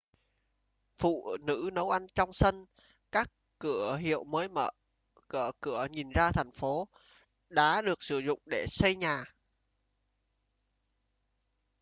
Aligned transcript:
phụ 0.97 1.37
nữ 1.41 1.69
nấu 1.73 1.89
ăn 1.89 2.07
trong 2.15 2.33
sân 2.33 2.65
các 3.11 3.27
cửa 3.59 3.97
hiệu 4.01 4.23
mới 4.23 4.49
mở 4.49 4.69
cửa 5.61 5.87
nhìn 5.91 6.09
ra 6.15 6.31
phố 6.53 6.87
đá 7.49 7.81
được 7.81 8.03
sử 8.03 8.19
dụng 8.19 8.39
để 8.45 8.65
xây 8.69 8.95
nhà 8.95 9.23